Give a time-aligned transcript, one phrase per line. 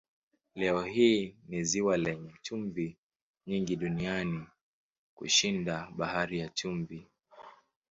[0.55, 2.97] Leo hii ni ziwa lenye chumvi
[3.47, 4.47] nyingi duniani
[5.15, 7.07] kushinda Bahari ya Chumvi.